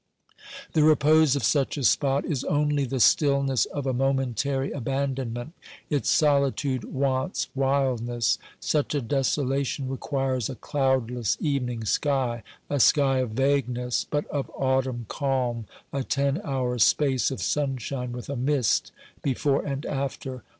[0.73, 5.53] The repose of such a spot is only the stillness of a momentary abandonment;
[5.91, 8.39] its solitude wants wildness.
[8.59, 15.05] Such a desolation requires a cloudless evening sky, a sky of vagueness but of autumn
[15.07, 18.91] calm, a ten hours' space of sunshine with a mist
[19.21, 20.41] before and after.